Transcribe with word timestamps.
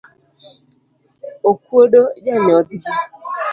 Okuodo 1.49 2.01
janyodh 2.25 2.67
ji. 2.83 2.91